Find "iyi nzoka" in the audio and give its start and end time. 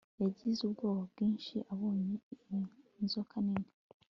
2.33-3.35